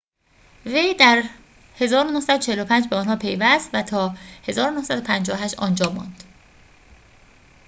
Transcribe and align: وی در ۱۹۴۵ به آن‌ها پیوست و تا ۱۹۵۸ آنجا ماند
وی 0.65 0.93
در 0.93 1.23
۱۹۴۵ 1.79 2.87
به 2.89 2.95
آن‌ها 2.95 3.15
پیوست 3.15 3.69
و 3.73 3.83
تا 3.83 4.15
۱۹۵۸ 4.47 5.59
آنجا 5.59 5.91
ماند 5.91 6.23